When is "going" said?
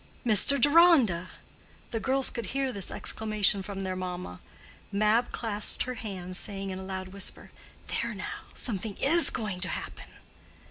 9.29-9.59